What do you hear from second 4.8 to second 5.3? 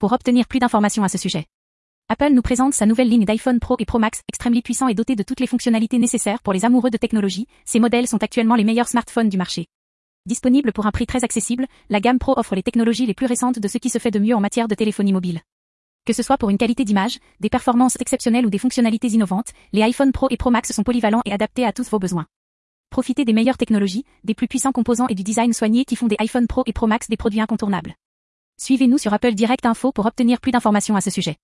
et doté de